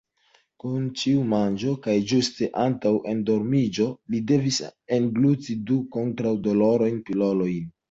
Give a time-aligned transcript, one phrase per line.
[0.61, 4.59] Kun ĉiu manĝo kaj ĝuste antaŭ endormiĝo, li devis
[4.99, 7.73] engluti du kontraŭ-dolorajn pilolojn.